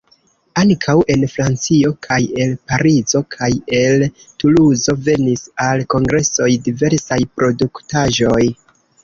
[0.59, 3.51] Ankaŭ en Francio kaj el Parizo kaj
[3.81, 4.07] el
[4.45, 8.43] Tuluzo venis al kongresoj diversaj produktaĵoj.